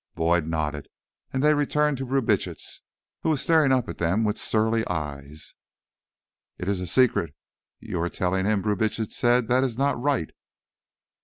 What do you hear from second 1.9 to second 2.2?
to